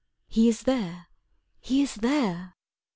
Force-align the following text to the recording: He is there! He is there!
He 0.27 0.49
is 0.49 0.61
there! 0.63 1.09
He 1.59 1.83
is 1.83 1.93
there! 1.93 2.55